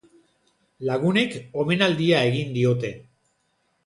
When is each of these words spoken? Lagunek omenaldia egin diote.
Lagunek 0.89 1.35
omenaldia 1.63 2.21
egin 2.31 2.57
diote. 2.57 2.91